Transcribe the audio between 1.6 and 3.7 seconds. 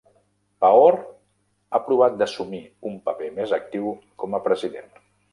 ha provat d'assumir un paper més